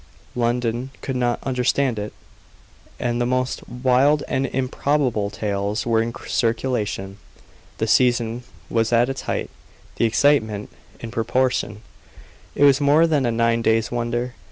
[0.35, 2.11] London could not understand it;
[2.99, 7.19] and the most wild and improbable tales were in circulation.
[7.77, 9.51] The season was at its height;
[9.97, 11.83] the excitement in proportion;
[12.55, 14.33] it was more than a nine days' wonder.